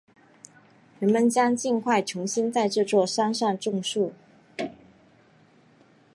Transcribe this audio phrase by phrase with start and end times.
[0.99, 4.13] 人们将尽快重新在这座山上种树。